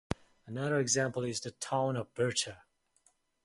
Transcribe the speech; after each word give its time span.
Another 0.47 0.79
example 0.79 1.21
is 1.23 1.41
the 1.41 1.51
town 1.51 1.95
of 1.95 2.11
Bircza. 2.15 2.57